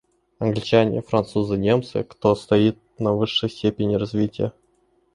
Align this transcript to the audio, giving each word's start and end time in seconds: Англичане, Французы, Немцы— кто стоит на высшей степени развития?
Англичане, 0.39 1.03
Французы, 1.03 1.59
Немцы— 1.59 2.03
кто 2.09 2.33
стоит 2.35 2.75
на 2.97 3.13
высшей 3.13 3.51
степени 3.51 3.93
развития? 3.93 4.51